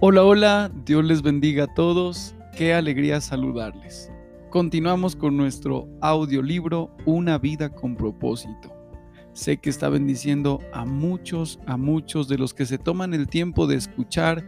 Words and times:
Hola, 0.00 0.22
hola, 0.22 0.70
Dios 0.86 1.04
les 1.04 1.22
bendiga 1.22 1.64
a 1.64 1.74
todos, 1.74 2.32
qué 2.56 2.72
alegría 2.72 3.20
saludarles. 3.20 4.12
Continuamos 4.48 5.16
con 5.16 5.36
nuestro 5.36 5.88
audiolibro 6.00 6.94
Una 7.04 7.36
vida 7.36 7.68
con 7.68 7.96
propósito. 7.96 8.72
Sé 9.32 9.56
que 9.56 9.70
está 9.70 9.88
bendiciendo 9.88 10.60
a 10.72 10.84
muchos, 10.84 11.58
a 11.66 11.76
muchos 11.76 12.28
de 12.28 12.38
los 12.38 12.54
que 12.54 12.64
se 12.64 12.78
toman 12.78 13.12
el 13.12 13.26
tiempo 13.26 13.66
de 13.66 13.74
escuchar 13.74 14.46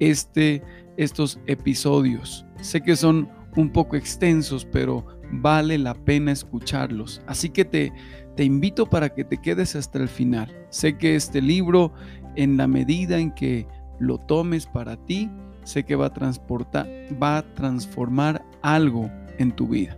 este, 0.00 0.60
estos 0.96 1.38
episodios. 1.46 2.44
Sé 2.60 2.80
que 2.80 2.96
son 2.96 3.28
un 3.56 3.70
poco 3.70 3.94
extensos, 3.94 4.64
pero 4.64 5.06
vale 5.30 5.78
la 5.78 5.94
pena 5.94 6.32
escucharlos. 6.32 7.22
Así 7.28 7.50
que 7.50 7.64
te, 7.64 7.92
te 8.34 8.42
invito 8.42 8.90
para 8.90 9.10
que 9.10 9.22
te 9.22 9.36
quedes 9.36 9.76
hasta 9.76 10.00
el 10.00 10.08
final. 10.08 10.52
Sé 10.70 10.98
que 10.98 11.14
este 11.14 11.40
libro, 11.40 11.92
en 12.34 12.56
la 12.56 12.66
medida 12.66 13.20
en 13.20 13.30
que 13.30 13.68
lo 14.00 14.18
tomes 14.18 14.66
para 14.66 14.96
ti, 14.96 15.30
sé 15.62 15.84
que 15.84 15.94
va 15.94 16.06
a 16.06 16.12
transportar, 16.12 16.88
va 17.22 17.38
a 17.38 17.54
transformar 17.54 18.44
algo 18.62 19.08
en 19.38 19.52
tu 19.52 19.68
vida. 19.68 19.96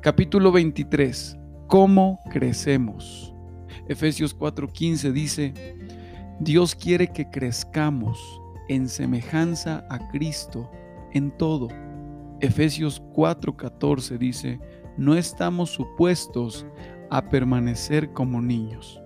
Capítulo 0.00 0.52
23. 0.52 1.38
¿Cómo 1.68 2.20
crecemos? 2.30 3.34
Efesios 3.88 4.36
4:15 4.36 5.12
dice, 5.12 5.54
Dios 6.40 6.74
quiere 6.74 7.08
que 7.08 7.30
crezcamos 7.30 8.18
en 8.68 8.88
semejanza 8.88 9.86
a 9.88 10.08
Cristo 10.08 10.70
en 11.12 11.30
todo. 11.30 11.68
Efesios 12.40 13.02
4:14 13.14 14.18
dice, 14.18 14.60
no 14.96 15.14
estamos 15.14 15.70
supuestos 15.70 16.66
a 17.10 17.28
permanecer 17.28 18.12
como 18.12 18.42
niños. 18.42 19.00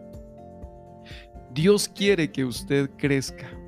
Dios 1.53 1.87
quiere 1.87 2.33
que 2.33 2.47
usted 2.47 2.91
crezca. 2.97 3.62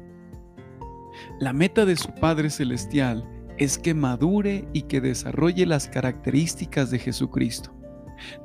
La 1.40 1.52
meta 1.52 1.84
de 1.84 1.96
su 1.96 2.12
Padre 2.14 2.50
Celestial 2.50 3.28
es 3.58 3.78
que 3.78 3.94
madure 3.94 4.66
y 4.72 4.82
que 4.82 5.00
desarrolle 5.00 5.66
las 5.66 5.88
características 5.88 6.90
de 6.90 6.98
Jesucristo. 6.98 7.72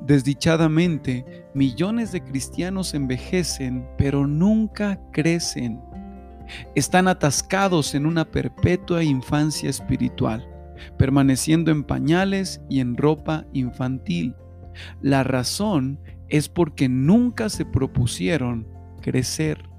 Desdichadamente, 0.00 1.44
millones 1.54 2.12
de 2.12 2.22
cristianos 2.22 2.94
envejecen, 2.94 3.88
pero 3.96 4.26
nunca 4.26 5.00
crecen. 5.12 5.80
Están 6.74 7.08
atascados 7.08 7.94
en 7.94 8.06
una 8.06 8.24
perpetua 8.24 9.04
infancia 9.04 9.70
espiritual, 9.70 10.48
permaneciendo 10.98 11.70
en 11.70 11.84
pañales 11.84 12.60
y 12.68 12.80
en 12.80 12.96
ropa 12.96 13.46
infantil. 13.52 14.34
La 15.00 15.22
razón 15.22 16.00
es 16.28 16.48
porque 16.48 16.88
nunca 16.88 17.48
se 17.48 17.64
propusieron 17.64 18.66
crecer. 19.00 19.69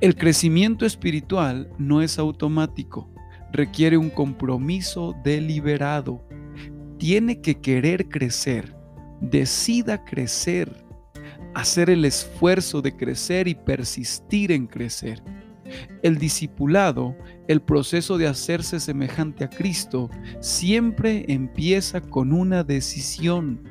El 0.00 0.16
crecimiento 0.16 0.86
espiritual 0.86 1.70
no 1.78 2.02
es 2.02 2.18
automático, 2.18 3.08
requiere 3.52 3.96
un 3.96 4.10
compromiso 4.10 5.14
deliberado. 5.24 6.26
Tiene 6.98 7.40
que 7.40 7.60
querer 7.60 8.08
crecer, 8.08 8.76
decida 9.20 10.04
crecer, 10.04 10.84
hacer 11.54 11.90
el 11.90 12.04
esfuerzo 12.04 12.82
de 12.82 12.96
crecer 12.96 13.48
y 13.48 13.54
persistir 13.54 14.52
en 14.52 14.66
crecer. 14.66 15.22
El 16.02 16.18
discipulado, 16.18 17.16
el 17.48 17.62
proceso 17.62 18.18
de 18.18 18.26
hacerse 18.26 18.80
semejante 18.80 19.44
a 19.44 19.50
Cristo, 19.50 20.10
siempre 20.40 21.24
empieza 21.28 22.00
con 22.00 22.32
una 22.32 22.64
decisión. 22.64 23.62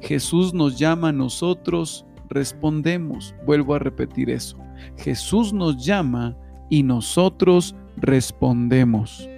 Jesús 0.00 0.54
nos 0.54 0.78
llama 0.78 1.08
a 1.08 1.12
nosotros, 1.12 2.06
respondemos. 2.32 3.34
Vuelvo 3.46 3.74
a 3.74 3.78
repetir 3.78 4.30
eso. 4.30 4.58
Jesús 4.96 5.52
nos 5.52 5.84
llama 5.84 6.36
y 6.70 6.82
nosotros 6.82 7.74
respondemos. 7.96 9.28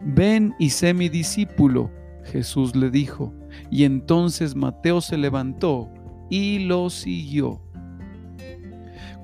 Ven 0.00 0.54
y 0.58 0.70
sé 0.70 0.94
mi 0.94 1.08
discípulo, 1.08 1.90
Jesús 2.24 2.74
le 2.76 2.90
dijo. 2.90 3.32
Y 3.70 3.84
entonces 3.84 4.54
Mateo 4.54 5.00
se 5.00 5.16
levantó 5.16 5.88
y 6.30 6.60
lo 6.60 6.90
siguió. 6.90 7.60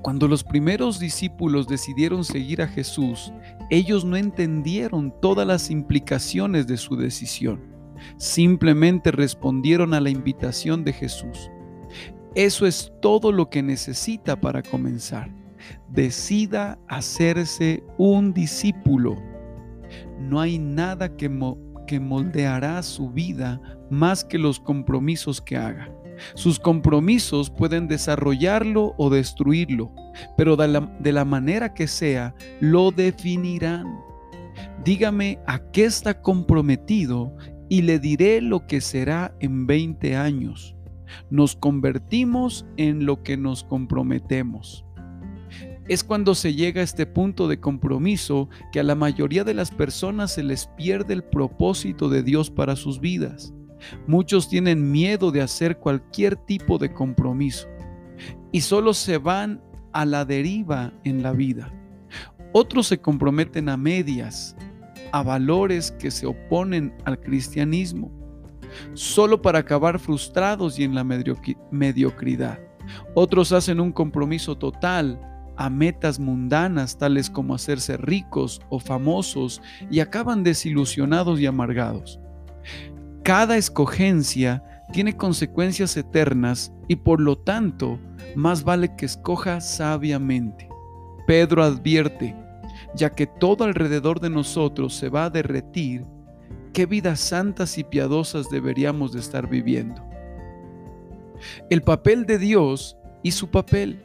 Cuando 0.01 0.27
los 0.27 0.43
primeros 0.43 0.99
discípulos 0.99 1.67
decidieron 1.67 2.23
seguir 2.23 2.61
a 2.61 2.67
Jesús, 2.67 3.33
ellos 3.71 4.05
no 4.05 4.17
entendieron 4.17 5.11
todas 5.19 5.47
las 5.47 5.71
implicaciones 5.71 6.67
de 6.67 6.77
su 6.77 6.95
decisión. 6.95 7.59
Simplemente 8.17 9.11
respondieron 9.11 9.93
a 9.93 10.01
la 10.01 10.11
invitación 10.11 10.83
de 10.83 10.93
Jesús. 10.93 11.49
Eso 12.35 12.67
es 12.67 12.91
todo 13.01 13.31
lo 13.31 13.49
que 13.49 13.63
necesita 13.63 14.35
para 14.35 14.61
comenzar. 14.61 15.29
Decida 15.89 16.77
hacerse 16.89 17.81
un 17.97 18.33
discípulo. 18.33 19.15
No 20.19 20.41
hay 20.41 20.59
nada 20.59 21.15
que, 21.15 21.29
moldeará 21.29 22.83
su 22.83 23.09
vida 23.09 23.61
más 23.89 24.25
que 24.25 24.37
los 24.37 24.59
compromisos 24.59 25.39
que 25.39 25.55
haga. 25.55 25.89
Sus 26.33 26.59
compromisos 26.59 27.49
pueden 27.49 27.87
desarrollarlo 27.87 28.95
o 28.97 29.09
destruirlo, 29.09 29.93
pero 30.35 30.57
de 30.57 30.67
la, 30.67 30.81
de 30.99 31.13
la, 31.13 31.23
manera 31.23 31.73
que 31.73 31.87
sea, 31.87 32.35
lo 32.59 32.91
definirán. 32.91 33.85
Dígame 34.83 35.39
a 35.47 35.59
qué 35.71 35.85
está 35.85 36.21
comprometido 36.21 37.33
y 37.69 37.81
le 37.83 37.97
diré 37.97 38.41
lo 38.41 38.67
que 38.67 38.81
será 38.81 39.33
en 39.39 39.67
20 39.67 40.17
años. 40.17 40.74
Nos 41.29 41.55
convertimos 41.55 42.65
en 42.77 43.05
lo 43.05 43.23
que 43.23 43.37
nos 43.37 43.63
comprometemos. 43.63 44.85
Es 45.87 46.03
cuando 46.03 46.33
se 46.33 46.55
llega 46.55 46.81
a 46.81 46.83
este 46.83 47.05
punto 47.05 47.47
de 47.47 47.59
compromiso 47.59 48.49
que 48.71 48.79
a 48.79 48.83
la 48.83 48.95
mayoría 48.95 49.43
de 49.43 49.53
las 49.53 49.69
personas 49.69 50.33
se 50.33 50.43
les 50.43 50.65
pierde 50.65 51.13
el 51.13 51.23
propósito 51.23 52.09
de 52.09 52.23
Dios 52.23 52.49
para 52.49 52.75
sus 52.75 52.99
vidas. 52.99 53.53
Muchos 54.07 54.49
tienen 54.49 54.91
miedo 54.91 55.31
de 55.31 55.41
hacer 55.41 55.77
cualquier 55.77 56.37
tipo 56.37 56.79
de 56.79 56.91
compromiso 56.91 57.67
y 58.51 58.61
solo 58.61 58.93
se 58.95 59.19
van 59.19 59.61
a 59.93 60.05
la 60.05 60.25
deriva 60.25 60.91
en 61.03 61.21
la 61.21 61.33
vida. 61.33 61.71
Otros 62.51 62.87
se 62.87 62.97
comprometen 62.97 63.69
a 63.69 63.77
medias, 63.77 64.55
a 65.11 65.21
valores 65.21 65.91
que 65.91 66.09
se 66.09 66.25
oponen 66.25 66.95
al 67.05 67.19
cristianismo 67.19 68.11
solo 68.93 69.41
para 69.41 69.59
acabar 69.59 69.99
frustrados 69.99 70.79
y 70.79 70.83
en 70.83 70.95
la 70.95 71.03
mediocridad. 71.03 72.59
Otros 73.13 73.51
hacen 73.51 73.79
un 73.79 73.91
compromiso 73.91 74.57
total 74.57 75.19
a 75.57 75.69
metas 75.69 76.19
mundanas 76.19 76.97
tales 76.97 77.29
como 77.29 77.55
hacerse 77.55 77.97
ricos 77.97 78.61
o 78.69 78.79
famosos 78.79 79.61
y 79.89 79.99
acaban 79.99 80.43
desilusionados 80.43 81.39
y 81.39 81.45
amargados. 81.45 82.19
Cada 83.23 83.57
escogencia 83.57 84.63
tiene 84.91 85.15
consecuencias 85.17 85.97
eternas 85.97 86.71
y 86.87 86.97
por 86.97 87.19
lo 87.19 87.37
tanto 87.37 87.99
más 88.35 88.63
vale 88.63 88.95
que 88.95 89.05
escoja 89.05 89.61
sabiamente. 89.61 90.69
Pedro 91.25 91.63
advierte, 91.63 92.35
ya 92.95 93.09
que 93.09 93.25
todo 93.25 93.63
alrededor 93.63 94.19
de 94.19 94.29
nosotros 94.29 94.93
se 94.93 95.09
va 95.09 95.25
a 95.25 95.29
derretir, 95.29 96.05
qué 96.75 96.85
vidas 96.85 97.21
santas 97.21 97.77
y 97.77 97.85
piadosas 97.85 98.49
deberíamos 98.49 99.13
de 99.13 99.21
estar 99.21 99.47
viviendo. 99.47 100.05
El 101.69 101.81
papel 101.81 102.25
de 102.25 102.37
Dios 102.37 102.97
y 103.23 103.31
su 103.31 103.49
papel. 103.49 104.03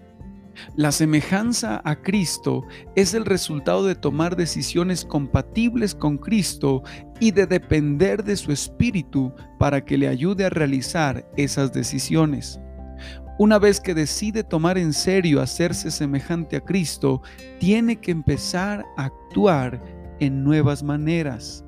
La 0.76 0.92
semejanza 0.92 1.82
a 1.84 1.96
Cristo 2.00 2.64
es 2.94 3.12
el 3.14 3.24
resultado 3.24 3.84
de 3.84 3.96
tomar 3.96 4.36
decisiones 4.36 5.04
compatibles 5.04 5.96
con 5.96 6.16
Cristo 6.16 6.84
y 7.18 7.32
de 7.32 7.46
depender 7.46 8.22
de 8.22 8.36
su 8.36 8.52
Espíritu 8.52 9.32
para 9.58 9.84
que 9.84 9.98
le 9.98 10.06
ayude 10.06 10.44
a 10.44 10.50
realizar 10.50 11.28
esas 11.36 11.72
decisiones. 11.72 12.60
Una 13.40 13.58
vez 13.58 13.80
que 13.80 13.94
decide 13.94 14.44
tomar 14.44 14.78
en 14.78 14.92
serio 14.92 15.40
hacerse 15.40 15.90
semejante 15.90 16.56
a 16.56 16.60
Cristo, 16.60 17.20
tiene 17.58 17.96
que 17.96 18.12
empezar 18.12 18.84
a 18.96 19.06
actuar 19.06 19.82
en 20.20 20.44
nuevas 20.44 20.84
maneras 20.84 21.64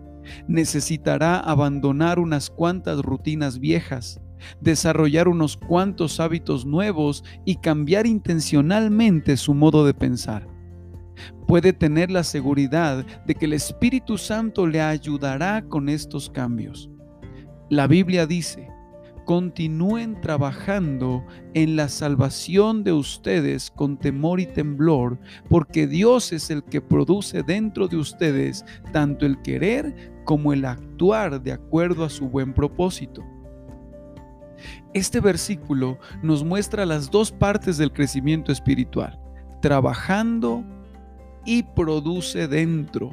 necesitará 0.49 1.39
abandonar 1.39 2.19
unas 2.19 2.51
cuantas 2.51 3.01
rutinas 3.01 3.59
viejas, 3.59 4.21
desarrollar 4.61 5.29
unos 5.29 5.57
cuantos 5.57 6.21
hábitos 6.21 6.67
nuevos 6.67 7.25
y 7.45 7.57
cambiar 7.57 8.07
intencionalmente 8.07 9.37
su 9.37 9.55
modo 9.55 9.85
de 9.85 9.95
pensar. 9.95 10.49
Puede 11.47 11.73
tener 11.73 12.11
la 12.11 12.25
seguridad 12.25 13.05
de 13.27 13.35
que 13.35 13.45
el 13.45 13.53
Espíritu 13.53 14.17
Santo 14.17 14.67
le 14.67 14.81
ayudará 14.81 15.63
con 15.69 15.89
estos 15.89 16.31
cambios. 16.31 16.91
La 17.69 17.87
Biblia 17.87 18.27
dice, 18.27 18.72
continúen 19.25 20.21
trabajando 20.21 21.25
en 21.55 21.77
la 21.77 21.89
salvación 21.89 22.85
de 22.85 22.93
ustedes 22.93 23.71
con 23.71 23.97
temor 23.97 24.41
y 24.41 24.47
temblor, 24.47 25.19
porque 25.49 25.87
Dios 25.87 26.33
es 26.33 26.51
el 26.51 26.63
que 26.65 26.81
produce 26.81 27.43
dentro 27.43 27.89
de 27.89 27.97
ustedes 27.97 28.65
tanto 28.93 29.27
el 29.27 29.41
querer 29.43 30.13
como 30.25 30.53
el 30.53 30.65
actuar 30.65 31.43
de 31.43 31.53
acuerdo 31.53 32.05
a 32.05 32.11
su 32.11 32.29
buen 32.29 32.53
propósito. 32.53 33.23
Este 34.95 35.21
versículo 35.21 35.99
nos 36.23 36.45
muestra 36.45 36.87
las 36.87 37.11
dos 37.11 37.33
partes 37.33 37.79
del 37.79 37.93
crecimiento 37.93 38.53
espiritual, 38.53 39.19
trabajando 39.61 40.65
y 41.45 41.63
produce 41.63 42.47
dentro. 42.47 43.13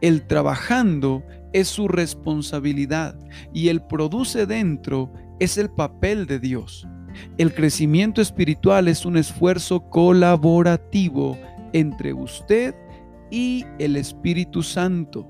El 0.00 0.26
trabajando 0.26 1.22
es 1.52 1.68
su 1.68 1.88
responsabilidad 1.88 3.16
y 3.52 3.68
el 3.68 3.82
produce 3.82 4.46
dentro 4.46 5.12
es 5.38 5.58
el 5.58 5.70
papel 5.70 6.26
de 6.26 6.38
Dios. 6.38 6.86
El 7.38 7.54
crecimiento 7.54 8.20
espiritual 8.20 8.88
es 8.88 9.04
un 9.04 9.16
esfuerzo 9.16 9.88
colaborativo 9.88 11.36
entre 11.72 12.12
usted 12.12 12.74
y 13.30 13.64
el 13.78 13.96
Espíritu 13.96 14.62
Santo. 14.62 15.28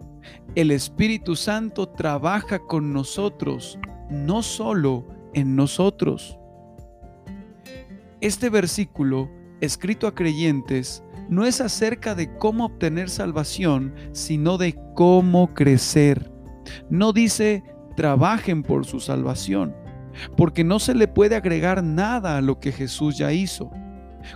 El 0.55 0.71
Espíritu 0.71 1.37
Santo 1.37 1.89
trabaja 1.89 2.59
con 2.59 2.93
nosotros, 2.93 3.79
no 4.11 4.43
solo 4.43 5.07
en 5.35 5.57
nosotros. 5.57 6.39
Este 8.21 8.51
versículo, 8.51 9.31
escrito 9.61 10.07
a 10.07 10.15
creyentes, 10.15 11.03
no 11.31 11.47
es 11.47 11.61
acerca 11.61 12.15
de 12.15 12.37
cómo 12.37 12.67
obtener 12.67 13.09
salvación, 13.09 13.95
sino 14.13 14.59
de 14.59 14.77
cómo 14.95 15.55
crecer. 15.55 16.31
No 16.91 17.13
dice 17.13 17.63
trabajen 17.97 18.63
por 18.63 18.85
su 18.85 18.99
salvación, 19.01 19.75
porque 20.37 20.65
no 20.65 20.79
se 20.79 20.95
le 20.95 21.07
puede 21.07 21.37
agregar 21.37 21.83
nada 21.85 22.37
a 22.37 22.41
lo 22.41 22.59
que 22.59 22.73
Jesús 22.73 23.17
ya 23.17 23.33
hizo. 23.33 23.71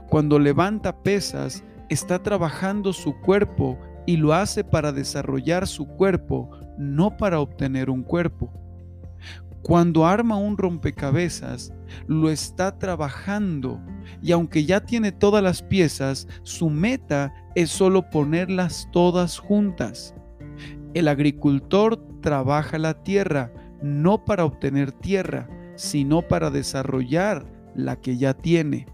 Cuando 0.08 0.38
levanta 0.38 1.02
pesas, 1.02 1.64
está 1.88 2.22
trabajando 2.22 2.92
su 2.92 3.18
cuerpo 3.20 3.78
y 4.06 4.16
lo 4.16 4.32
hace 4.32 4.64
para 4.64 4.92
desarrollar 4.92 5.66
su 5.66 5.86
cuerpo, 5.86 6.50
no 6.78 7.16
para 7.16 7.40
obtener 7.40 7.90
un 7.90 8.02
cuerpo. 8.02 8.52
Cuando 9.64 10.06
arma 10.06 10.36
un 10.36 10.58
rompecabezas, 10.58 11.72
lo 12.06 12.28
está 12.28 12.78
trabajando 12.78 13.80
y 14.20 14.32
aunque 14.32 14.66
ya 14.66 14.84
tiene 14.84 15.10
todas 15.10 15.42
las 15.42 15.62
piezas, 15.62 16.28
su 16.42 16.68
meta 16.68 17.32
es 17.54 17.70
solo 17.70 18.10
ponerlas 18.10 18.86
todas 18.92 19.38
juntas. 19.38 20.14
El 20.92 21.08
agricultor 21.08 21.96
trabaja 22.20 22.76
la 22.76 23.02
tierra 23.02 23.54
no 23.82 24.26
para 24.26 24.44
obtener 24.44 24.92
tierra, 24.92 25.48
sino 25.76 26.20
para 26.20 26.50
desarrollar 26.50 27.46
la 27.74 27.96
que 27.96 28.18
ya 28.18 28.34
tiene. 28.34 28.84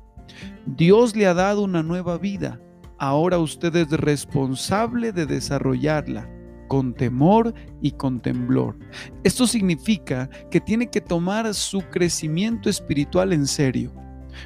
Dios 0.66 1.16
le 1.16 1.26
ha 1.26 1.34
dado 1.34 1.62
una 1.62 1.82
nueva 1.82 2.16
vida. 2.16 2.60
Ahora 2.96 3.38
usted 3.38 3.74
es 3.74 3.90
responsable 3.90 5.10
de 5.10 5.26
desarrollarla 5.26 6.30
con 6.70 6.94
temor 6.94 7.52
y 7.82 7.90
con 7.90 8.20
temblor. 8.20 8.78
Esto 9.24 9.48
significa 9.48 10.30
que 10.52 10.60
tiene 10.60 10.88
que 10.88 11.00
tomar 11.00 11.52
su 11.52 11.80
crecimiento 11.80 12.70
espiritual 12.70 13.32
en 13.32 13.48
serio. 13.48 13.92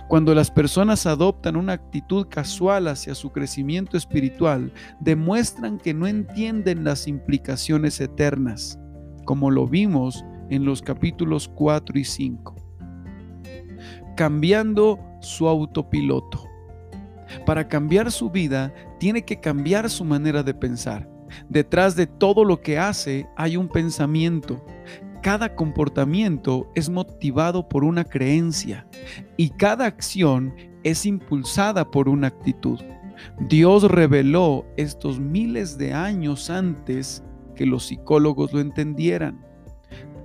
Cuando 0.09 0.35
las 0.35 0.51
personas 0.51 1.05
adoptan 1.05 1.55
una 1.55 1.75
actitud 1.75 2.27
casual 2.29 2.89
hacia 2.89 3.15
su 3.15 3.31
crecimiento 3.31 3.99
espiritual, 3.99 4.73
demuestran 5.01 5.77
que 5.77 5.93
no 5.93 6.07
entienden 6.07 6.83
las 6.83 7.07
implicaciones 7.09 8.01
eternas, 8.01 8.79
como 9.27 9.51
lo 9.51 9.69
vimos 9.69 10.25
en 10.49 10.65
los 10.65 10.81
capítulos 10.81 11.47
4 11.55 11.99
y 11.99 12.05
5. 12.05 12.55
Cambiando 14.17 14.99
su 15.21 15.47
autopiloto. 15.47 16.43
Para 17.45 17.69
cambiar 17.69 18.11
su 18.11 18.31
vida, 18.31 18.73
tiene 18.99 19.27
que 19.27 19.41
cambiar 19.41 19.91
su 19.91 20.07
manera 20.07 20.43
de 20.43 20.55
pensar. 20.55 21.14
Detrás 21.49 21.97
de 21.97 22.07
todo 22.07 22.45
lo 22.45 22.61
que 22.61 22.79
hace 22.79 23.27
hay 23.37 23.57
un 23.57 23.69
pensamiento. 23.69 24.65
Cada 25.23 25.55
comportamiento 25.55 26.71
es 26.75 26.91
motivado 26.91 27.69
por 27.69 27.85
una 27.85 28.05
creencia 28.05 28.87
y 29.37 29.51
cada 29.51 29.87
acción 29.87 30.55
es 30.83 31.07
impulsada 31.07 31.91
por 31.91 32.09
una 32.09 32.27
actitud. 32.27 32.79
Dios 33.49 33.85
reveló 33.85 34.67
estos 34.77 35.21
miles 35.21 35.79
de 35.79 35.95
años 35.95 36.51
antes 36.51 37.23
que 37.55 37.65
los 37.65 37.87
psicólogos 37.87 38.53
lo 38.53 38.61
entendieran. 38.61 39.45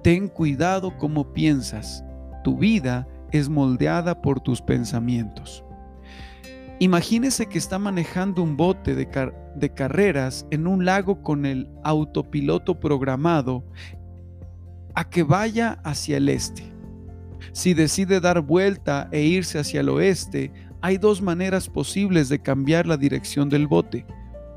Ten 0.04 0.28
cuidado 0.28 0.98
cómo 0.98 1.34
piensas. 1.34 2.04
Tu 2.44 2.58
vida 2.58 3.08
es 3.32 3.48
moldeada 3.48 4.22
por 4.22 4.40
tus 4.40 4.62
pensamientos. 4.62 5.64
Imagínese 6.82 7.48
que 7.48 7.58
está 7.58 7.78
manejando 7.78 8.42
un 8.42 8.56
bote 8.56 8.96
de, 8.96 9.74
carreras 9.76 10.48
en 10.50 10.66
un 10.66 10.86
lago 10.86 11.22
con 11.22 11.46
el 11.46 11.70
autopiloto 11.84 12.80
programado 12.80 13.66
a 14.96 15.10
que 15.10 15.24
vaya 15.24 15.82
hacia 15.84 16.16
el 16.18 16.30
este. 16.30 16.64
Si 17.52 17.74
decide 17.74 18.22
dar 18.22 18.40
vuelta 18.40 19.10
e 19.12 19.24
irse 19.24 19.60
hacia 19.60 19.82
el 19.82 19.90
oeste, 19.90 20.54
hay 20.82 20.98
dos 20.98 21.22
maneras 21.22 21.68
posibles 21.68 22.30
de 22.30 22.42
cambiar 22.42 22.88
la 22.88 22.96
dirección 22.96 23.50
del 23.50 23.68
bote. 23.68 24.06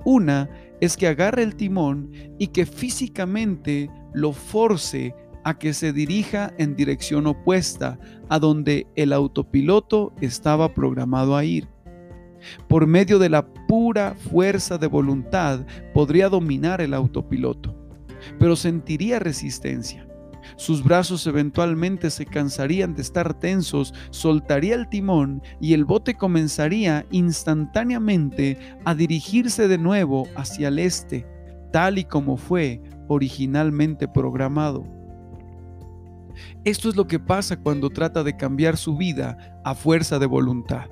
Una 0.05 0.49
es 0.81 0.97
que 0.97 1.09
agarre 1.09 1.43
el 1.43 1.57
timón 1.57 2.13
y 2.39 2.49
que 2.49 2.67
físicamente 2.67 3.91
lo 4.15 4.33
force 4.33 5.13
a 5.43 5.59
que 5.59 5.75
se 5.75 5.93
dirija 5.93 6.55
en 6.57 6.77
dirección 6.77 7.27
opuesta 7.27 7.99
a 8.29 8.39
donde 8.39 8.87
el 8.95 9.13
autopiloto 9.13 10.13
estaba 10.21 10.73
programado 10.73 11.37
a 11.37 11.45
ir. 11.45 11.72
Por 12.69 12.87
medio 12.87 13.19
de 13.19 13.29
la 13.29 13.47
pura 13.69 14.15
fuerza 14.15 14.79
de 14.79 14.87
voluntad 14.87 15.67
podría 15.95 16.29
dominar 16.29 16.81
el 16.81 16.95
autopiloto, 16.95 17.75
pero 18.39 18.57
sentiría 18.57 19.19
resistencia. 19.19 20.07
Sus 20.57 20.83
brazos 20.83 21.27
eventualmente 21.27 22.11
se 22.11 22.27
cansarían 22.27 22.95
de 22.95 23.03
estar 23.03 23.35
tensos, 23.35 23.95
soltaría 24.11 24.75
el 24.75 24.89
timón 24.89 25.43
y 25.61 25.73
el 25.73 25.85
bote 25.85 26.15
comenzaría 26.15 27.07
instantáneamente 27.11 28.59
a 28.85 28.95
dirigirse 28.95 29.69
de 29.69 29.79
nuevo 29.79 30.27
hacia 30.37 30.69
el 30.69 30.79
este, 30.79 31.27
tal 31.73 31.99
y 31.99 32.05
como 32.05 32.37
fue 32.37 32.83
originalmente 33.09 34.09
programado. 34.09 34.85
Esto 36.65 36.89
es 36.89 36.97
lo 36.97 37.07
que 37.07 37.19
pasa 37.19 37.59
cuando 37.59 37.91
trata 37.91 38.23
de 38.23 38.37
cambiar 38.37 38.77
su 38.77 38.97
vida 38.97 39.61
a 39.65 39.75
fuerza 39.75 40.19
de 40.19 40.27
voluntad. 40.27 40.89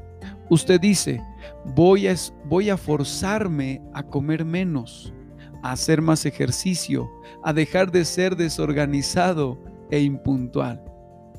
Usted 0.51 0.81
dice, 0.81 1.23
voy 1.65 2.09
a, 2.09 2.77
forzarme 2.77 3.81
a 3.95 4.03
comer 4.03 4.45
menos, 4.45 5.15
a 5.63 5.71
hacer 5.71 6.03
más 6.03 6.27
ejercicio, 6.27 7.09
a 7.45 7.53
dejar 7.53 7.93
de 7.93 8.05
ser 8.05 8.37
desorganizado 8.37 9.63
e 9.93 10.01
impuntual. 10.01 10.83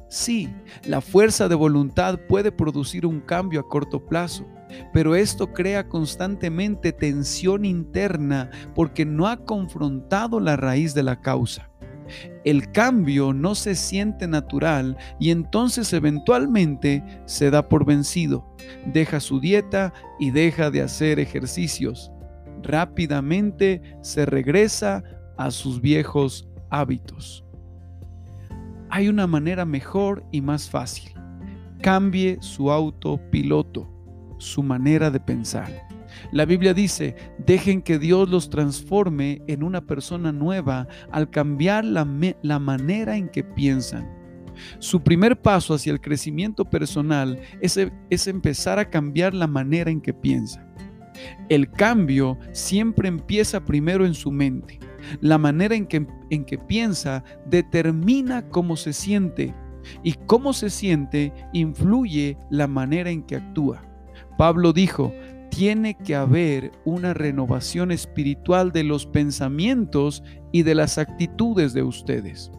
Sí, 0.10 0.50
la 0.86 1.02
fuerza 1.02 1.50
de 1.50 1.56
voluntad 1.56 2.20
puede 2.30 2.54
producir 2.54 3.06
un 3.06 3.20
cambio 3.20 3.60
a 3.60 3.68
corto 3.68 4.06
plazo, 4.06 4.46
pero 4.94 5.16
esto 5.16 5.52
crea 5.52 5.90
constantemente 5.90 6.94
tensión 6.94 7.66
interna 7.66 8.50
porque 8.74 9.06
no 9.06 9.28
ha 9.28 9.44
confrontado 9.44 10.40
la 10.40 10.56
raíz 10.56 10.94
de 10.94 11.04
la 11.04 11.20
causa 11.20 11.71
el 12.44 12.72
cambio 12.72 13.34
no 13.34 13.56
se 13.56 13.76
siente 13.76 14.28
natural 14.28 14.98
y 15.20 15.32
entonces 15.32 15.94
eventualmente 15.94 17.04
se 17.26 17.52
da 17.52 17.68
por 17.68 17.86
vencido, 17.86 18.46
deja 18.86 19.20
su 19.20 19.40
dieta 19.40 19.94
y 20.20 20.32
deja 20.32 20.72
de 20.72 20.82
hacer 20.82 21.20
ejercicios. 21.20 22.12
Rápidamente 22.64 23.82
se 24.02 24.26
regresa 24.26 25.04
a 25.38 25.52
sus 25.52 25.82
viejos 25.82 26.50
hábitos. 26.70 27.46
Hay 28.90 29.08
una 29.08 29.26
manera 29.26 29.66
mejor 29.66 30.24
y 30.32 30.42
más 30.42 30.70
fácil. 30.70 31.14
Cambie 31.82 32.38
su 32.42 32.72
autopiloto, 32.72 33.90
su 34.38 34.62
manera 34.62 35.10
de 35.10 35.20
pensar. 35.20 35.91
La 36.32 36.46
Biblia 36.46 36.74
dice, 36.74 37.16
dejen 37.46 37.82
que 37.82 38.00
Dios 38.00 38.30
los 38.30 38.50
transforme 38.50 39.42
en 39.48 39.64
una 39.64 39.82
persona 39.82 40.32
nueva 40.32 40.88
al 41.12 41.30
cambiar 41.30 41.86
la, 41.86 42.06
manera 42.60 43.18
en 43.18 43.30
que 43.30 43.44
piensan. 43.44 44.10
Su 44.80 45.02
primer 45.02 45.42
paso 45.42 45.74
hacia 45.74 45.92
el 45.92 46.02
crecimiento 46.02 46.66
personal 46.66 47.40
es, 47.62 47.80
es 48.10 48.28
empezar 48.28 48.80
a 48.80 48.90
cambiar 48.90 49.34
la 49.34 49.48
manera 49.48 49.90
en 49.90 50.02
que 50.02 50.14
piensa. 50.14 50.66
El 51.50 51.70
cambio 51.72 52.38
siempre 52.52 53.08
empieza 53.08 53.64
primero 53.66 54.06
en 54.06 54.14
su 54.14 54.32
mente. 54.32 54.80
La 55.20 55.38
manera 55.38 55.76
en 55.76 55.88
que, 55.88 56.06
en 56.30 56.46
que 56.46 56.58
piensa 56.58 57.24
determina 57.46 58.48
cómo 58.50 58.76
se 58.78 58.94
siente 58.94 59.54
y 60.04 60.14
cómo 60.14 60.54
se 60.54 60.70
siente 60.70 61.34
influye 61.54 62.38
la 62.50 62.68
manera 62.68 63.10
en 63.10 63.24
que 63.24 63.38
actúa. 63.38 63.82
Pablo 64.38 64.74
dijo, 64.74 65.14
tiene 65.52 65.96
que 65.96 66.16
haber 66.16 66.72
una 66.86 67.14
renovación 67.14 67.92
espiritual 67.92 68.72
de 68.72 68.84
los 68.84 69.06
pensamientos 69.06 70.24
y 70.52 70.64
de 70.64 70.74
las 70.74 70.98
actitudes 70.98 71.74
de 71.74 71.84
ustedes. 71.84 72.52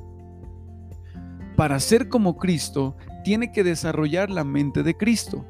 Para 1.57 1.81
ser 1.81 2.09
como 2.09 2.37
Cristo, 2.37 2.97
tiene 3.25 3.51
que 3.51 3.65
desarrollar 3.65 4.31
la 4.31 4.45
mente 4.45 4.83
de 4.83 4.95
Cristo. 4.95 5.45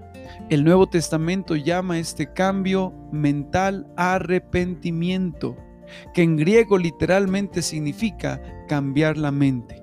El 0.51 0.65
Nuevo 0.65 0.89
Testamento 0.89 1.57
llama 1.57 1.99
este 1.99 2.33
cambio 2.33 2.95
mental 3.13 3.87
arrepentimiento, 3.97 5.57
que 6.15 6.23
en 6.23 6.37
griego 6.37 6.79
literalmente 6.79 7.61
significa 7.61 8.41
cambiar 8.69 9.19
la 9.19 9.33
mente. 9.33 9.82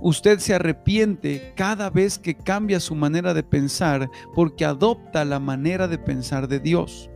Usted 0.00 0.38
se 0.38 0.54
arrepiente 0.54 1.52
cada 1.56 1.90
vez 1.90 2.18
que 2.18 2.36
cambia 2.36 2.80
su 2.80 2.94
manera 2.94 3.34
de 3.34 3.42
pensar 3.42 4.10
porque 4.34 4.64
adopta 4.64 5.24
la 5.24 5.38
manera 5.38 5.88
de 5.88 5.98
pensar 5.98 6.48
de 6.48 6.60
Dios. 6.60 7.10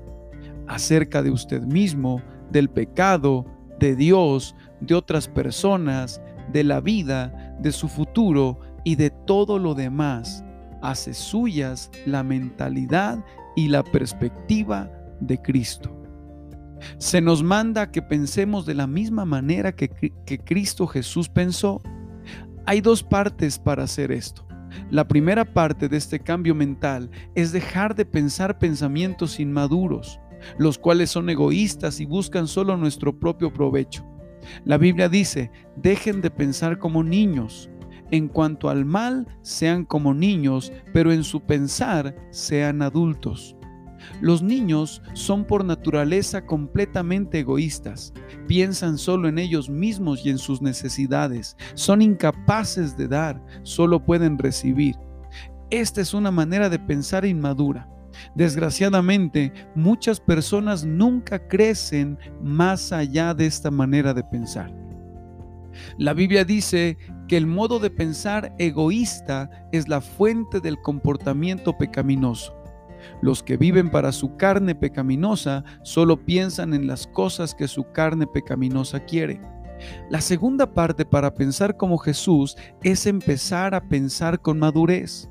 acerca 0.68 1.22
de 1.22 1.30
usted 1.30 1.62
mismo, 1.62 2.22
del 2.50 2.70
pecado, 2.70 3.44
de 3.80 3.96
Dios, 3.96 4.54
de 4.80 4.94
otras 4.94 5.26
personas, 5.26 6.22
de 6.52 6.64
la 6.64 6.80
vida, 6.80 7.56
de 7.60 7.72
su 7.72 7.88
futuro 7.88 8.60
y 8.84 8.94
de 8.96 9.10
todo 9.10 9.58
lo 9.58 9.74
demás, 9.74 10.44
hace 10.80 11.14
suyas 11.14 11.90
la 12.06 12.22
mentalidad 12.22 13.24
y 13.56 13.68
la 13.68 13.82
perspectiva 13.82 14.90
de 15.20 15.40
Cristo. 15.40 15.96
Se 16.98 17.20
nos 17.20 17.42
manda 17.42 17.90
que 17.90 18.02
pensemos 18.02 18.66
de 18.66 18.74
la 18.74 18.86
misma 18.86 19.24
manera 19.24 19.72
que, 19.72 19.88
que, 19.88 20.38
Cristo 20.38 20.86
Jesús 20.86 21.28
pensó. 21.28 21.80
Hay 22.64 22.80
dos 22.80 23.02
partes 23.02 23.58
para 23.58 23.82
hacer 23.82 24.12
esto. 24.12 24.46
La 24.90 25.08
primera 25.08 25.44
parte 25.44 25.88
de 25.88 25.96
este 25.96 26.20
cambio 26.20 26.54
mental 26.54 27.10
es 27.34 27.50
dejar 27.50 27.94
de 27.94 28.04
pensar 28.04 28.58
pensamientos 28.58 29.40
inmaduros, 29.40 30.20
los 30.58 30.78
cuales 30.78 31.10
son 31.10 31.28
egoístas 31.28 32.00
y 32.00 32.06
buscan 32.06 32.46
solo 32.46 32.76
nuestro 32.76 33.18
propio 33.18 33.52
provecho. 33.52 34.06
La 34.64 34.78
Biblia 34.78 35.08
dice, 35.08 35.50
dejen 35.76 36.20
de 36.20 36.30
pensar 36.30 36.78
como 36.78 37.02
niños. 37.02 37.68
En 38.10 38.28
cuanto 38.28 38.68
al 38.68 38.84
mal, 38.84 39.26
sean 39.42 39.84
como 39.84 40.14
niños, 40.14 40.72
pero 40.92 41.12
en 41.12 41.24
su 41.24 41.40
pensar 41.40 42.14
sean 42.30 42.82
adultos. 42.82 43.56
Los 44.20 44.42
niños 44.42 45.02
son 45.14 45.44
por 45.44 45.64
naturaleza 45.64 46.44
completamente 46.44 47.40
egoístas, 47.40 48.12
piensan 48.46 48.98
solo 48.98 49.28
en 49.28 49.38
ellos 49.38 49.68
mismos 49.68 50.24
y 50.24 50.30
en 50.30 50.38
sus 50.38 50.62
necesidades, 50.62 51.56
son 51.74 52.02
incapaces 52.02 52.96
de 52.96 53.08
dar, 53.08 53.42
solo 53.62 54.04
pueden 54.04 54.38
recibir. 54.38 54.96
Esta 55.70 56.00
es 56.00 56.14
una 56.14 56.30
manera 56.30 56.68
de 56.68 56.78
pensar 56.78 57.24
inmadura. 57.24 57.88
Desgraciadamente, 58.34 59.52
muchas 59.74 60.20
personas 60.20 60.84
nunca 60.84 61.48
crecen 61.48 62.18
más 62.42 62.92
allá 62.92 63.34
de 63.34 63.46
esta 63.46 63.70
manera 63.70 64.12
de 64.12 64.22
pensar. 64.22 64.72
La 65.98 66.12
Biblia 66.12 66.44
dice 66.44 66.98
que 67.28 67.36
el 67.36 67.46
modo 67.46 67.78
de 67.78 67.90
pensar 67.90 68.54
egoísta 68.58 69.48
es 69.72 69.88
la 69.88 70.00
fuente 70.00 70.60
del 70.60 70.80
comportamiento 70.82 71.76
pecaminoso. 71.76 72.61
Los 73.20 73.42
que 73.42 73.56
viven 73.56 73.90
para 73.90 74.12
su 74.12 74.36
carne 74.36 74.74
pecaminosa 74.74 75.64
solo 75.82 76.24
piensan 76.24 76.74
en 76.74 76.86
las 76.86 77.06
cosas 77.06 77.54
que 77.54 77.68
su 77.68 77.84
carne 77.92 78.26
pecaminosa 78.26 79.00
quiere. 79.00 79.40
La 80.10 80.20
segunda 80.20 80.72
parte 80.72 81.04
para 81.04 81.34
pensar 81.34 81.76
como 81.76 81.98
Jesús 81.98 82.56
es 82.82 83.06
empezar 83.06 83.74
a 83.74 83.88
pensar 83.88 84.40
con 84.40 84.58
madurez 84.58 85.28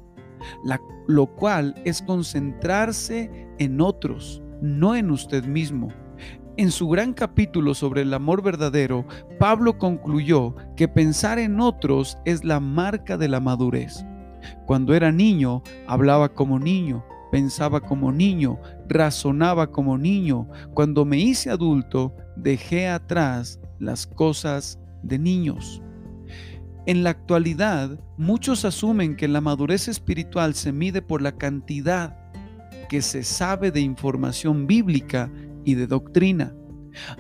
lo 1.08 1.28
cual 1.28 1.76
es 1.86 2.02
concentrarse 2.02 3.48
en 3.60 3.82
otros, 3.82 4.42
no 4.62 4.96
en 4.96 5.12
usted 5.12 5.46
mismo. 5.46 5.90
En 6.58 6.72
su 6.72 6.90
gran 6.90 7.14
capítulo 7.14 7.74
sobre 7.74 8.02
el 8.02 8.14
amor 8.14 8.44
verdadero, 8.44 9.06
Pablo 9.40 9.78
concluyó 9.78 10.56
que 10.76 10.88
pensar 10.88 11.40
en 11.40 11.60
otros 11.60 12.18
es 12.26 12.44
la 12.44 12.60
marca 12.60 13.18
de 13.18 13.30
la 13.30 13.40
madurez. 13.40 14.06
Cuando 14.66 14.94
era 14.94 15.12
niño, 15.12 15.64
hablaba 15.88 16.30
como 16.30 16.60
niño, 16.60 17.06
pensaba 17.32 17.80
como 17.82 18.12
niño, 18.12 18.60
razonaba 18.88 19.72
como 19.72 19.98
niño. 19.98 20.48
Cuando 20.74 21.06
me 21.06 21.18
hice 21.18 21.50
adulto, 21.50 22.16
dejé 22.36 22.88
atrás 22.88 23.60
las 23.80 24.06
cosas 24.06 24.80
de 25.02 25.18
niños. 25.18 25.82
En 26.86 27.04
la 27.04 27.12
actualidad, 27.12 28.00
muchos 28.18 28.66
asumen 28.66 29.16
que 29.16 29.28
la 29.28 29.40
madurez 29.40 29.88
espiritual 29.88 30.56
se 30.56 30.72
mide 30.72 31.02
por 31.02 31.22
la 31.22 31.32
cantidad 31.34 32.18
que 32.90 33.02
se 33.02 33.24
sabe 33.24 33.72
de 33.72 33.80
información 33.80 34.68
bíblica 34.68 35.32
y 35.64 35.76
de 35.76 35.88
doctrina. 35.88 36.54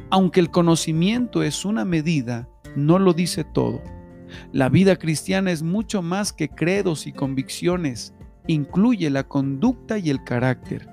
Aunque 0.09 0.39
el 0.39 0.51
conocimiento 0.51 1.43
es 1.43 1.63
una 1.63 1.85
medida, 1.85 2.49
no 2.75 2.99
lo 2.99 3.13
dice 3.13 3.43
todo. 3.43 3.81
La 4.51 4.69
vida 4.69 4.95
cristiana 4.95 5.51
es 5.51 5.63
mucho 5.63 6.01
más 6.01 6.33
que 6.33 6.49
credos 6.49 7.07
y 7.07 7.13
convicciones, 7.13 8.13
incluye 8.51 9.09
la 9.09 9.27
conducta 9.27 9.97
y 9.97 10.09
el 10.09 10.23
carácter. 10.23 10.87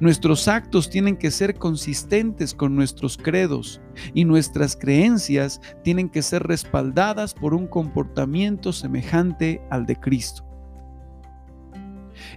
Nuestros 0.00 0.48
actos 0.48 0.90
tienen 0.90 1.16
que 1.16 1.30
ser 1.30 1.54
consistentes 1.54 2.54
con 2.54 2.74
nuestros 2.74 3.16
credos 3.16 3.80
y 4.14 4.24
nuestras 4.24 4.76
creencias 4.76 5.60
tienen 5.82 6.08
que 6.08 6.22
ser 6.22 6.42
respaldadas 6.44 7.34
por 7.34 7.54
un 7.54 7.66
comportamiento 7.66 8.72
semejante 8.72 9.62
al 9.70 9.86
de 9.86 9.96
Cristo. 9.96 10.44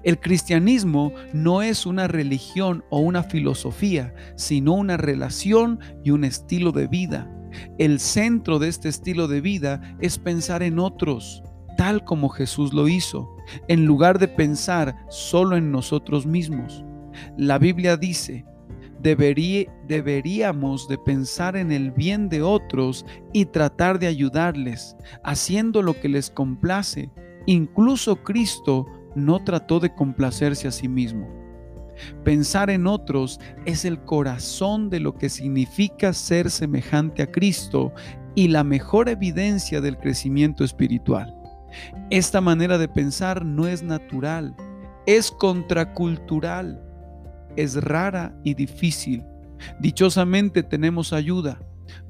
El 0.04 0.20
cristianismo 0.20 1.14
no 1.34 1.62
es 1.62 1.86
una 1.86 2.08
religión 2.08 2.84
o 2.90 3.00
una 3.00 3.24
filosofía, 3.24 4.14
sino 4.36 4.74
una 4.74 4.98
relación 4.98 5.80
y 6.04 6.12
un 6.12 6.24
estilo 6.24 6.72
de 6.72 6.88
vida. 6.88 7.32
El 7.78 8.00
centro 8.00 8.60
de 8.60 8.68
este 8.68 8.90
estilo 8.90 9.28
de 9.28 9.42
vida 9.42 9.96
es 10.02 10.18
pensar 10.18 10.64
en 10.64 10.80
otros, 10.80 11.44
tal 11.78 12.04
como 12.04 12.30
Jesús 12.30 12.74
lo 12.74 12.88
hizo, 12.88 13.35
en 13.68 13.86
lugar 13.86 14.20
de 14.20 14.28
pensar 14.28 14.96
solo 15.10 15.58
en 15.58 15.72
nosotros 15.72 16.26
mismos. 16.26 16.84
La 17.38 17.58
Biblia 17.58 17.98
dice, 17.98 18.46
deberíamos 19.02 20.88
de 20.88 20.98
pensar 20.98 21.56
en 21.56 21.72
el 21.72 21.92
bien 21.92 22.28
de 22.28 22.42
otros 22.42 23.06
y 23.34 23.46
tratar 23.46 24.00
de 24.00 24.08
ayudarles, 24.08 24.96
haciendo 25.24 25.82
lo 25.82 26.00
que 26.00 26.10
les 26.10 26.30
complace. 26.30 27.10
Incluso 27.46 28.16
Cristo 28.18 28.88
no 29.16 29.44
trató 29.44 29.80
de 29.80 29.94
complacerse 29.94 30.68
a 30.68 30.72
sí 30.72 30.88
mismo. 30.88 31.28
Pensar 32.24 32.70
en 32.70 32.88
otros 32.88 33.40
es 33.66 33.86
el 33.86 34.00
corazón 34.02 34.90
de 34.90 35.00
lo 35.00 35.16
que 35.16 35.30
significa 35.30 36.12
ser 36.12 36.50
semejante 36.50 37.22
a 37.22 37.32
Cristo 37.32 37.94
y 38.34 38.50
la 38.50 38.64
mejor 38.64 39.08
evidencia 39.08 39.80
del 39.82 39.98
crecimiento 39.98 40.64
espiritual. 40.64 41.35
Esta 42.10 42.42
manera 42.42 42.78
de 42.78 42.88
pensar 42.88 43.46
no 43.46 43.68
es 43.68 43.84
natural, 43.84 44.56
es 45.06 45.32
contracultural, 45.32 46.82
es 47.56 47.76
rara 47.84 48.36
y 48.44 48.54
difícil. 48.54 49.24
Dichosamente 49.80 50.64
tenemos 50.64 51.14
ayuda. 51.14 51.60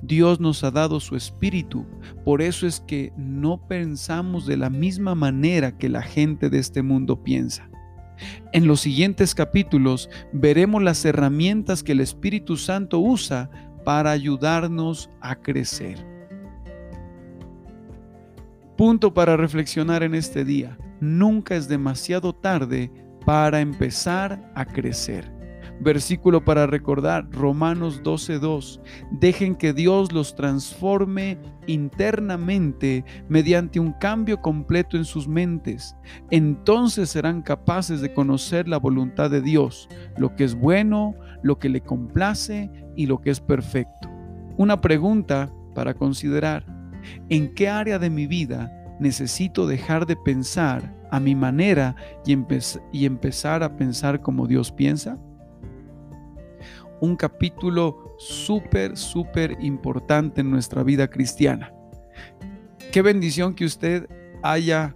Dios 0.01 0.39
nos 0.39 0.63
ha 0.63 0.71
dado 0.71 0.99
su 0.99 1.15
espíritu. 1.15 1.85
Por 2.23 2.41
eso 2.41 2.65
es 2.65 2.79
que 2.79 3.11
no 3.17 3.67
pensamos 3.67 4.45
de 4.45 4.57
la 4.57 4.69
misma 4.69 5.15
manera 5.15 5.77
que 5.77 5.89
la 5.89 6.01
gente 6.01 6.49
de 6.49 6.59
este 6.59 6.81
mundo 6.81 7.23
piensa. 7.23 7.69
En 8.53 8.67
los 8.67 8.81
siguientes 8.81 9.35
capítulos 9.35 10.09
veremos 10.31 10.81
las 10.81 11.03
herramientas 11.03 11.83
que 11.83 11.91
el 11.91 11.99
Espíritu 11.99 12.55
Santo 12.55 12.99
usa 12.99 13.49
para 13.83 14.11
ayudarnos 14.11 15.09
a 15.21 15.35
crecer. 15.35 16.14
Punto 18.77 19.13
para 19.13 19.37
reflexionar 19.37 20.03
en 20.03 20.15
este 20.15 20.43
día. 20.43 20.77
Nunca 20.99 21.55
es 21.55 21.69
demasiado 21.69 22.33
tarde 22.35 22.91
para 23.25 23.61
empezar 23.61 24.51
a 24.53 24.65
crecer. 24.65 25.33
Versículo 25.79 26.43
para 26.43 26.67
recordar, 26.67 27.29
Romanos 27.31 28.01
12:2. 28.03 28.81
Dejen 29.11 29.55
que 29.55 29.71
Dios 29.71 30.11
los 30.11 30.35
transforme 30.35 31.37
internamente 31.67 33.05
mediante 33.29 33.79
un 33.79 33.93
cambio 33.93 34.41
completo 34.41 34.97
en 34.97 35.05
sus 35.05 35.25
mentes. 35.25 35.95
Entonces 36.29 37.09
serán 37.09 37.43
capaces 37.43 38.01
de 38.01 38.13
conocer 38.13 38.67
la 38.67 38.77
voluntad 38.77 39.31
de 39.31 39.41
Dios, 39.41 39.87
lo 40.17 40.35
que 40.35 40.43
es 40.43 40.53
bueno, 40.53 41.15
lo 41.43 41.59
que 41.59 41.69
le 41.69 41.79
complace 41.79 42.69
y 42.97 43.05
lo 43.05 43.21
que 43.21 43.29
es 43.29 43.39
perfecto. 43.39 44.09
Una 44.57 44.81
pregunta 44.81 45.49
para 45.73 45.93
considerar. 45.93 46.74
¿En 47.29 47.53
qué 47.53 47.69
área 47.69 47.99
de 47.99 48.09
mi 48.09 48.27
vida 48.27 48.71
necesito 48.99 49.67
dejar 49.67 50.05
de 50.05 50.15
pensar 50.15 50.93
a 51.11 51.19
mi 51.19 51.35
manera 51.35 51.95
y, 52.25 53.05
empezar 53.05 53.63
a 53.63 53.75
pensar 53.75 54.21
como 54.21 54.47
Dios 54.47 54.71
piensa? 54.71 55.17
Un 57.01 57.15
capítulo 57.15 58.15
súper, 58.17 58.97
súper 58.97 59.57
importante 59.61 60.41
en 60.41 60.49
nuestra 60.49 60.83
vida 60.83 61.09
cristiana. 61.09 61.73
Qué 62.91 63.01
bendición 63.01 63.53
que 63.53 63.65
usted 63.65 64.07
haya 64.41 64.95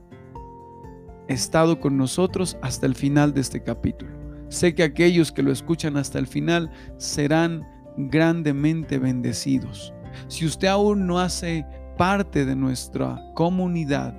estado 1.28 1.80
con 1.80 1.98
nosotros 1.98 2.58
hasta 2.62 2.86
el 2.86 2.96
final 2.96 3.34
de 3.34 3.42
este 3.42 3.62
capítulo. 3.62 4.12
Sé 4.50 4.74
que 4.74 4.84
aquellos 4.84 5.32
que 5.32 5.44
lo 5.44 5.52
escuchan 5.52 5.98
hasta 5.98 6.18
el 6.18 6.26
final 6.26 6.72
serán 6.98 7.68
grandemente 7.98 8.98
bendecidos. 8.98 9.94
Si 10.28 10.46
usted 10.46 10.70
aún 10.70 11.06
no 11.06 11.20
hace 11.20 11.66
parte 12.00 12.46
de 12.46 12.56
nuestra 12.56 13.22
comunidad, 13.36 14.16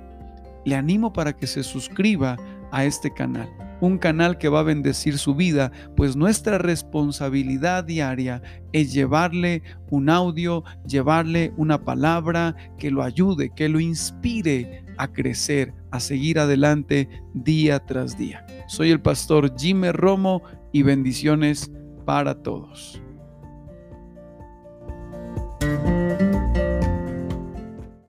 le 0.65 0.75
animo 0.75 1.11
para 1.11 1.35
que 1.35 1.47
se 1.47 1.63
suscriba 1.63 2.37
a 2.71 2.85
este 2.85 3.11
canal. 3.11 3.49
Un 3.81 3.97
canal 3.97 4.37
que 4.37 4.49
va 4.49 4.59
a 4.59 4.63
bendecir 4.63 5.17
su 5.17 5.33
vida, 5.33 5.71
pues 5.97 6.15
nuestra 6.15 6.59
responsabilidad 6.59 7.83
diaria 7.83 8.43
es 8.71 8.93
llevarle 8.93 9.63
un 9.89 10.11
audio, 10.11 10.63
llevarle 10.85 11.53
una 11.57 11.83
palabra 11.83 12.55
que 12.77 12.91
lo 12.91 13.01
ayude, 13.01 13.49
que 13.55 13.67
lo 13.67 13.79
inspire 13.79 14.85
a 14.99 15.07
crecer, 15.07 15.73
a 15.89 15.99
seguir 15.99 16.37
adelante 16.37 17.09
día 17.33 17.79
tras 17.79 18.15
día. 18.15 18.45
Soy 18.67 18.91
el 18.91 19.01
pastor 19.01 19.55
Jimmy 19.57 19.91
Romo 19.91 20.43
y 20.71 20.83
bendiciones 20.83 21.71
para 22.05 22.43
todos. 22.43 23.01